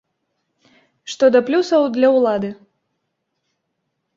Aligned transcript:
Што 1.13 1.25
да 1.35 1.41
плюсаў 1.49 1.81
для 1.99 2.09
ўлады. 2.17 2.49